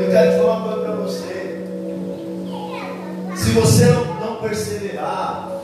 [0.02, 1.66] eu quero te falar uma coisa para você.
[3.38, 5.59] Se você não, não perseverar,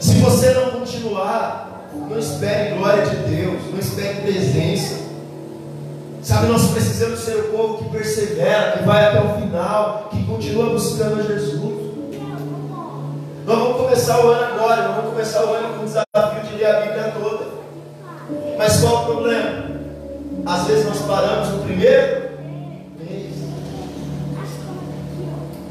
[0.00, 4.98] se você não continuar, não espere glória de Deus, não espere presença.
[6.22, 10.70] Sabe, nós precisamos ser o povo que persevera, que vai até o final, que continua
[10.70, 11.80] buscando a Jesus.
[13.46, 16.56] Nós vamos começar o ano agora, nós vamos começar o ano com o desafio de
[16.56, 17.46] ler a Bíblia toda.
[18.56, 19.70] Mas qual o problema?
[20.46, 22.30] Às vezes nós paramos no primeiro
[22.98, 23.34] mês.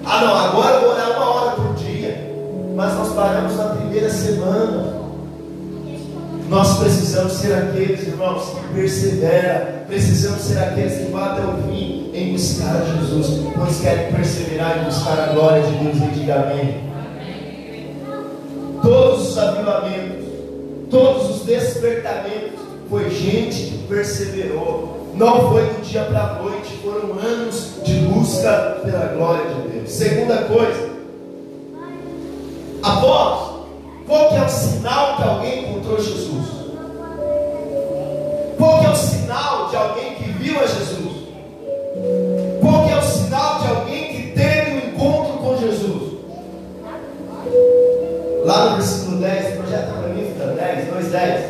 [0.05, 2.29] Ah não, agora eu vou orar uma hora por dia.
[2.75, 4.99] Mas nós paramos na primeira semana.
[6.47, 9.79] Nós precisamos ser aqueles, irmãos, que perseveram.
[9.87, 13.41] Precisamos ser aqueles que vão até o fim em buscar a Jesus.
[13.55, 16.83] Pois querem perseverar em buscar a glória de Deus e diga amém.
[18.81, 20.25] Todos os avivamentos,
[20.89, 22.59] todos os despertamentos,
[22.89, 24.99] foi gente que perseverou.
[25.15, 29.91] Não foi do dia para a noite, foram anos de busca pela glória de Deus.
[29.91, 30.89] Segunda coisa,
[32.81, 33.48] após,
[34.09, 36.47] qual que é o sinal que alguém encontrou Jesus?
[38.57, 41.27] Qual que é o sinal de alguém que viu a Jesus?
[42.59, 46.13] Qual que é o sinal de alguém que teve um encontro com Jesus?
[48.45, 51.45] Lá no versículo 10, projeta para mim, fica 10, 2, 10.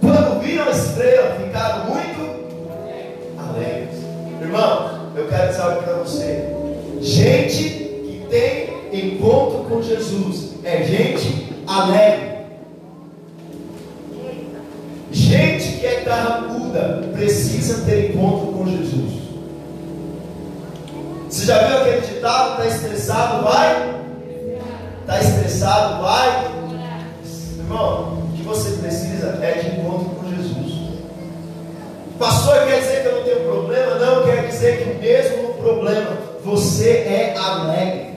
[0.00, 2.26] Quando viram a estrela, ficaram muito
[3.38, 4.00] alegres.
[4.42, 6.56] Irmãos, eu quero dizer algo para você.
[7.00, 12.36] Gente que tem encontro com Jesus é gente alegre.
[15.10, 19.26] Gente que é carrancuda precisa ter encontro com Jesus.
[21.28, 22.62] Você já viu aquele ditado?
[22.62, 23.96] Está estressado, vai?
[25.00, 26.50] Está estressado, vai?
[27.58, 31.00] Irmão, o que você precisa é de encontro com Jesus.
[32.18, 33.94] Pastor, quer dizer que eu não tenho problema?
[33.96, 38.15] Não, quer dizer que mesmo no problema, você é alegre.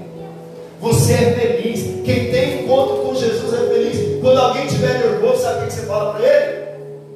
[0.82, 2.06] Você é feliz.
[2.06, 4.22] Quem tem encontro com Jesus é feliz.
[4.22, 6.60] Quando alguém estiver nervoso, sabe o que você fala para ele?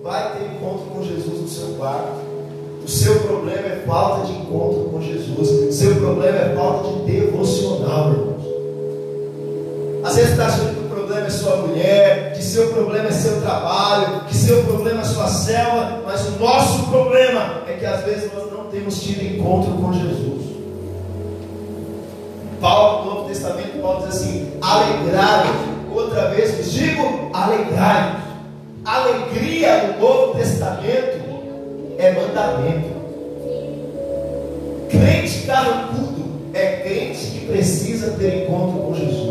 [0.04, 2.24] Vai ter encontro com Jesus no seu quarto.
[2.84, 5.50] O seu problema é falta de encontro com Jesus.
[5.50, 8.44] O seu problema é falta de devocional, irmãos.
[10.04, 13.40] Às vezes está achando que o problema é sua mulher, que seu problema é seu
[13.42, 18.30] trabalho, que seu problema é sua célula, mas o nosso problema é que às vezes
[18.34, 20.53] nós não temos tido encontro com Jesus.
[23.84, 25.74] Paulo diz assim: alegrai-vos.
[25.94, 28.24] Outra vez vos digo, alegrai-vos.
[28.86, 31.22] Alegria no Novo Testamento
[32.00, 32.94] é mandamento.
[34.90, 36.24] Crente carrancudo
[36.54, 39.28] é crente que precisa ter encontro com Jesus.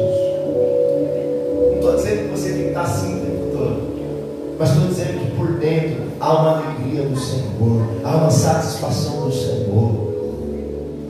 [1.70, 5.20] Não estou dizendo que você tem que estar assim o tempo todo, mas estou dizendo
[5.20, 10.12] que por dentro há uma alegria do Senhor, há uma satisfação do Senhor.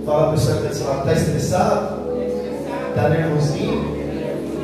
[0.05, 2.02] Fala para o que está estressado,
[2.93, 3.97] está nervosinho,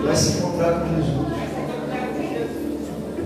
[0.05, 1.29] vai se encontrar com Jesus.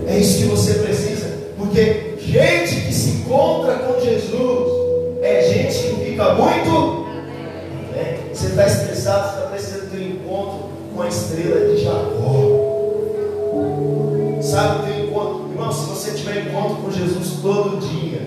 [0.07, 4.71] É isso que você precisa, porque gente que se encontra com Jesus
[5.21, 7.03] é gente que fica muito.
[7.93, 8.19] Né?
[8.33, 12.69] Você está estressado, você está precisando ter um encontro com a estrela de Jacó.
[14.41, 18.21] Sabe, ter encontro, irmão, se você tiver encontro com Jesus todo dia,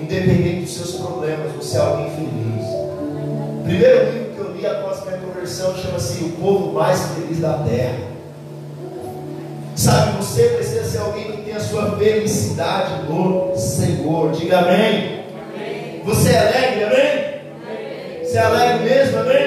[0.00, 2.66] independente dos seus problemas, você é alguém feliz.
[3.64, 4.17] Primeiro
[5.38, 8.08] conversão, chama-se o povo mais feliz da terra.
[9.76, 14.32] Sabe, você precisa ser alguém que tem a sua felicidade no Senhor.
[14.32, 15.22] Diga amém.
[15.54, 16.02] amém.
[16.04, 17.40] Você é alegre, amém?
[17.62, 18.24] amém?
[18.24, 19.44] Você é alegre mesmo, amém?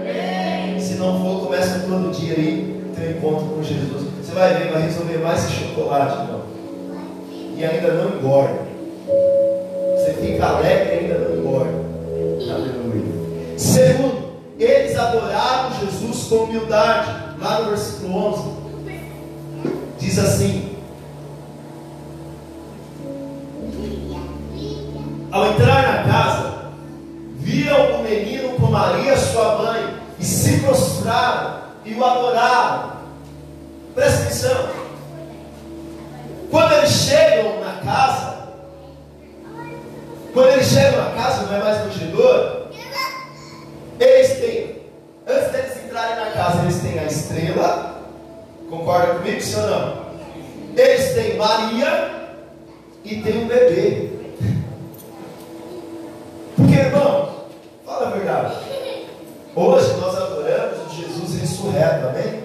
[0.00, 0.80] amém?
[0.80, 4.08] Se não for, começa todo dia aí, ter um encontro com Jesus.
[4.20, 6.42] Você vai ver, vai resolver mais esse chocolate, não.
[7.56, 8.66] E ainda não engorda.
[9.96, 11.17] Você fica alegre ainda
[15.08, 17.10] adoraram Jesus com humildade.
[17.40, 18.42] Lá no versículo 11
[19.98, 20.76] diz assim:
[25.30, 26.72] Ao entrar na casa,
[27.36, 32.92] viram o menino com Maria, sua mãe, e se prostraram e o adoraram.
[33.94, 34.68] Presta atenção.
[36.50, 38.38] Quando eles chegam na casa,
[40.32, 41.92] quando eles chegam na casa, não é mais no
[44.00, 44.82] eles têm,
[45.26, 47.88] antes deles entrarem na casa, eles têm a estrela,
[48.70, 50.08] Concorda comigo, ou não?
[50.76, 52.36] Eles têm Maria
[53.02, 54.10] e tem um bebê.
[56.54, 57.30] Porque, irmão,
[57.86, 58.56] fala a verdade.
[59.56, 62.42] Hoje nós adoramos o Jesus ressurreto, amém?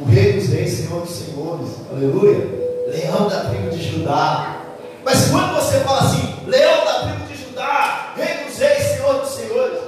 [0.00, 2.48] O Rei dos Reis, Senhor dos Senhores, aleluia.
[2.88, 4.62] Leão da tribo de Judá.
[5.04, 9.30] Mas quando você fala assim, Leão da tribo de Judá, Rei dos Reis, Senhor dos
[9.30, 9.78] Senhores,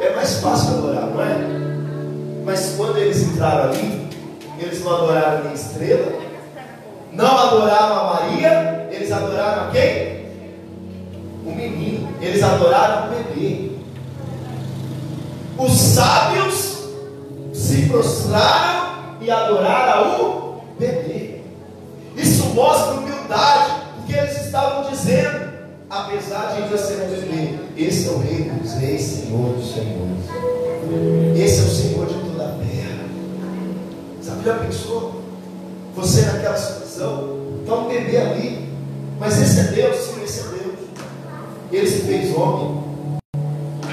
[0.00, 1.49] é mais fácil adorar, não é?
[2.50, 4.08] Mas quando eles entraram ali,
[4.58, 6.20] eles não adoraram a estrela,
[7.12, 10.26] não adoraram a Maria, eles adoraram a quem?
[11.46, 13.70] O menino, eles adoraram o bebê.
[15.58, 16.88] Os sábios
[17.52, 21.42] se prostraram e adoraram o bebê.
[22.16, 25.52] Isso mostra humildade, porque eles estavam dizendo,
[25.88, 30.10] apesar de ainda ser um bebê, esse é o rei dos reis, Senhor dos senhores.
[31.36, 32.29] Esse é o Senhor de terra.
[34.22, 35.22] Sabe, já pensou?
[35.96, 38.68] Você naquela situação, está um bebê ali,
[39.18, 40.78] mas esse é Deus, sim, esse é Deus.
[41.72, 42.84] Ele se fez homem.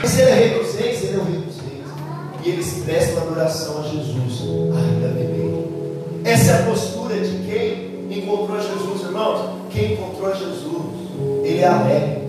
[0.02, 1.86] Mas ele é rei dos reis, ele é o rei dos reis.
[2.44, 4.42] E eles prestam adoração a Jesus,
[4.76, 5.48] ainda bebê.
[6.24, 9.58] Essa é a postura de quem encontrou Jesus, irmãos.
[9.72, 10.84] Quem encontrou Jesus,
[11.44, 12.28] ele é alegre.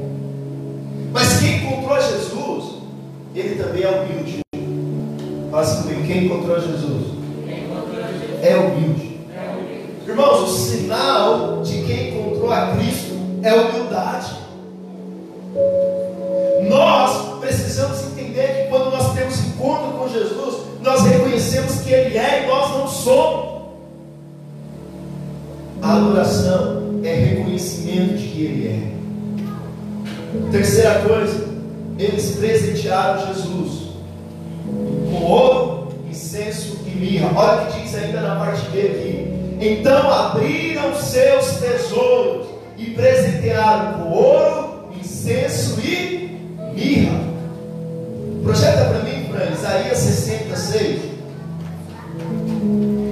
[1.12, 2.82] Mas quem encontrou Jesus,
[3.34, 4.40] ele também é humilde.
[5.50, 7.18] Faça comigo, quem encontrou Jesus?
[8.42, 9.18] É humilde.
[10.06, 14.36] Irmãos, o sinal de quem encontrou a Cristo é humildade.
[16.68, 22.44] Nós precisamos entender que quando nós temos encontro com Jesus, nós reconhecemos que Ele é
[22.44, 23.48] e nós não somos.
[25.82, 30.50] A adoração é reconhecimento de que Ele é.
[30.50, 31.48] Terceira coisa,
[31.98, 33.88] eles presentearam Jesus
[35.10, 35.67] com ouro,
[36.28, 37.30] incenso e mirra.
[37.34, 39.56] Olha o que diz ainda na parte B aqui.
[39.60, 46.38] Então abriram seus tesouros e presentearam com ouro, incenso e
[46.74, 47.18] mirra.
[48.42, 51.00] Projeta para mim, Fran, Isaías 66.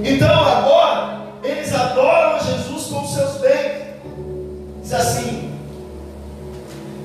[0.05, 3.87] Então agora eles adoram Jesus com seus bens.
[4.83, 5.51] Diz assim: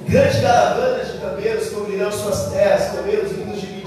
[0.06, 3.41] Grandes caravanas de camelos cobrirão suas terras, vindos de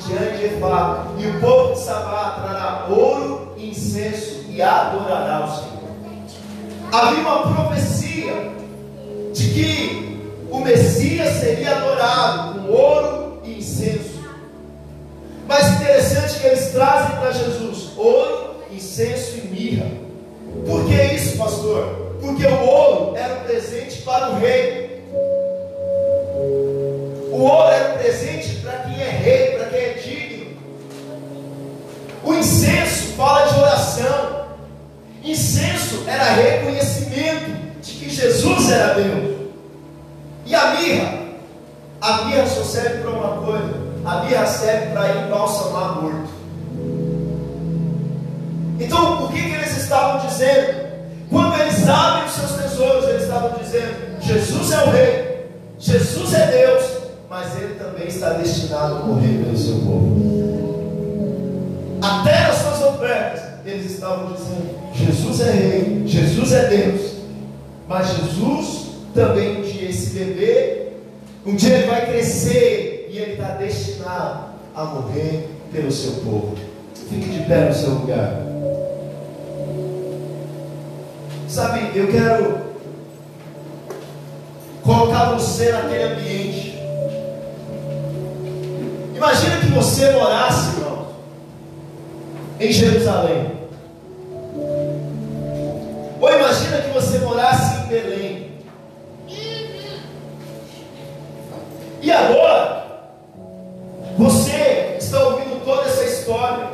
[0.06, 5.56] Midian e de Efá, e o povo de Sabá trará ouro, incenso e adorará o
[5.56, 5.76] Senhor.
[6.91, 8.51] Havia uma profecia
[9.34, 14.24] de que o Messias seria adorado com ouro e incenso.
[15.47, 19.88] Mas interessante que eles trazem para Jesus ouro, incenso e mirra.
[20.66, 22.16] Por que isso, pastor?
[22.22, 25.03] Porque o ouro era um presente para o rei.
[27.32, 30.36] O ouro era um presente para quem é rei, para quem é digno.
[32.26, 34.46] O incenso fala de oração.
[35.24, 37.52] Incenso era reconhecimento
[37.82, 39.36] de que Jesus era Deus.
[40.46, 41.20] E a mirra?
[42.02, 43.74] A mirra só serve para uma coisa:
[44.04, 46.30] a mirra serve para embalsamar morto.
[48.80, 50.86] Então, o que, que eles estavam dizendo?
[51.30, 55.48] Quando eles abrem os seus tesouros, eles estavam dizendo: Jesus é o Rei,
[55.78, 56.84] Jesus é Deus,
[57.30, 60.75] mas ele também está destinado a morrer pelo seu povo.
[62.02, 67.12] Até nas suas ofertas, eles estavam dizendo: Jesus é rei, Jesus é Deus,
[67.88, 70.88] mas Jesus também um dia esse bebê,
[71.46, 76.56] um dia ele vai crescer e ele está destinado a morrer pelo seu povo.
[77.10, 78.41] Fique de pé no seu lugar.
[81.48, 82.66] Sabe, eu quero
[84.84, 86.76] colocar você naquele ambiente
[89.16, 90.80] Imagina que você morasse,
[92.60, 93.51] em Jerusalém.
[96.20, 98.51] Ou imagina que você morasse em Belém.
[102.01, 102.86] E agora,
[104.18, 106.70] você está ouvindo toda essa história.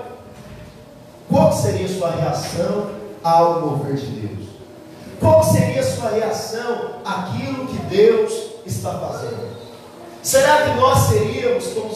[1.30, 2.92] Qual seria a sua reação
[3.24, 4.50] ao mover de Deus?
[5.20, 8.34] Qual seria a sua reação àquilo que Deus
[8.66, 9.52] está fazendo?
[10.22, 11.90] Será que nós seríamos como,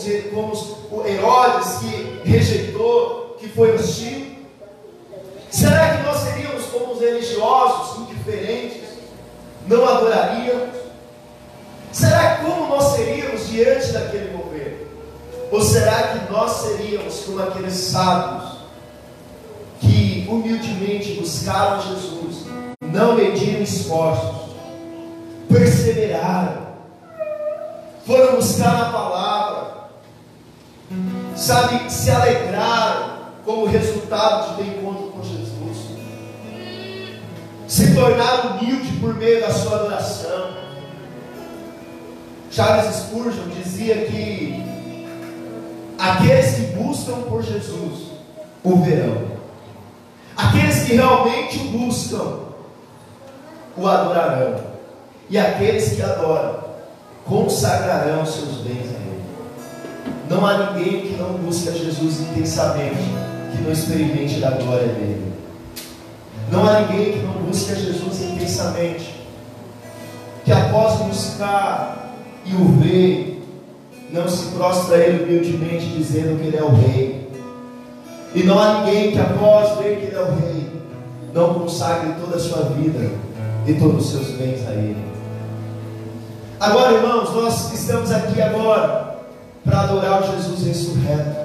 [0.90, 4.36] como Herodes que rejeitou, que foi hostil?
[5.52, 8.90] Será que nós seríamos como os religiosos, indiferentes,
[9.68, 10.76] não adoraríamos?
[11.92, 14.88] Será como nós seríamos diante daquele mover?
[15.52, 18.56] Ou será que nós seríamos como aqueles sábios
[19.80, 22.48] que humildemente buscaram Jesus,
[22.82, 24.56] não mediram esforços,
[25.48, 26.66] perseveraram,
[28.06, 29.74] foram buscar a palavra,
[31.36, 33.15] sabe, se alegraram
[33.46, 35.78] como resultado de ter encontro com Jesus,
[37.68, 40.56] se tornaram humildes por meio da sua adoração.
[42.52, 44.64] Charles Spurgeon dizia que
[46.00, 48.08] aqueles que buscam por Jesus
[48.64, 49.28] o verão,
[50.36, 52.40] aqueles que realmente o buscam
[53.78, 54.56] o adorarão,
[55.30, 56.64] e aqueles que adoram
[57.26, 59.24] consagrarão seus bens a Ele.
[60.30, 63.25] Não há ninguém que não busque a Jesus intensamente,
[63.56, 65.34] que não experimente da glória dele.
[66.52, 69.16] Não há ninguém que não busque a Jesus intensamente,
[70.44, 72.14] que após buscar
[72.46, 73.44] e o ver,
[74.12, 77.30] não se prostra a Ele humildemente, dizendo que Ele é o Rei.
[78.36, 80.72] E não há ninguém que após ver que Ele é o Rei,
[81.34, 83.10] não consagre toda a sua vida
[83.66, 85.04] e todos os seus bens a Ele.
[86.60, 89.18] Agora, irmãos, nós estamos aqui agora
[89.64, 91.45] para adorar o Jesus ressurreto.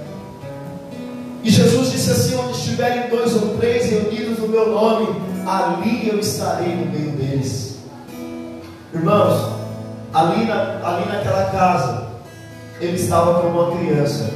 [1.42, 5.08] E Jesus disse assim: onde estiverem dois ou três reunidos no meu nome,
[5.46, 7.78] ali eu estarei no meio deles.
[8.92, 9.60] Irmãos,
[10.12, 12.08] ali, na, ali naquela casa,
[12.80, 14.30] ele estava como uma criança,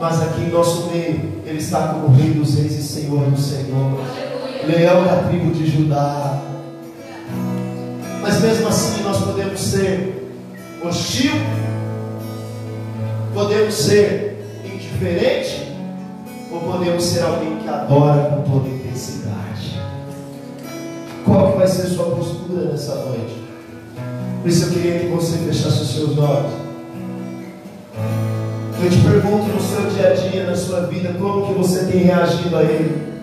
[0.00, 4.00] mas aqui em nosso meio, ele está como Rei dos Reis e Senhor do Senhor,
[4.66, 6.40] leão da tribo de Judá.
[8.22, 10.32] Mas mesmo assim, nós podemos ser
[10.82, 11.32] hostil,
[13.34, 15.67] podemos ser indiferente,
[16.50, 19.80] ou podemos ser alguém que adora com toda intensidade.
[21.24, 23.44] Qual que vai ser a sua postura nessa noite?
[24.40, 26.52] Por isso eu queria que você fechasse os seus olhos.
[28.80, 32.04] Eu te pergunto no seu dia a dia, na sua vida, como que você tem
[32.04, 33.17] reagido a Ele?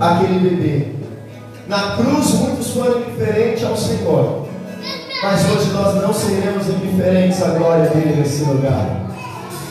[0.00, 0.88] Àquele bebê.
[1.68, 4.46] Na cruz, muitos foram indiferentes ao Senhor.
[5.22, 9.06] Mas hoje nós não seremos indiferentes à glória dele nesse lugar.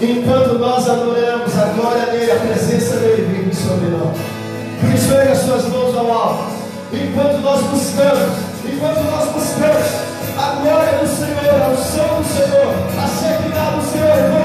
[0.01, 4.17] Enquanto nós adoramos a glória dele, a presença dele vive sobre nós.
[4.81, 6.43] Por isso, suas mãos ao alto.
[6.91, 9.85] Enquanto nós buscamos, enquanto nós buscamos
[10.37, 14.35] a glória do Senhor, a unção do Senhor, a sequidade do Senhor,